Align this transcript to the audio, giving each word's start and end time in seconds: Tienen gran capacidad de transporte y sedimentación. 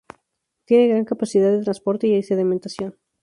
Tienen 0.65 0.89
gran 0.89 1.05
capacidad 1.05 1.51
de 1.51 1.61
transporte 1.61 2.07
y 2.07 2.23
sedimentación. 2.23 2.97